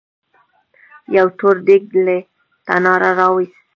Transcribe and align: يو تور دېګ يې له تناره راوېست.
يو 1.15 1.27
تور 1.37 1.55
دېګ 1.65 1.83
يې 1.95 1.99
له 2.05 2.17
تناره 2.65 3.11
راوېست. 3.17 3.59